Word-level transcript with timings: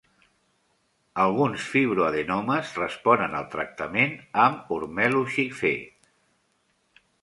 Alguns 1.25 1.67
fibroadenomes 1.73 2.73
responen 2.81 3.39
al 3.43 3.47
tractament 3.55 4.19
amb 4.49 4.77
ormeloxifè. 4.81 5.77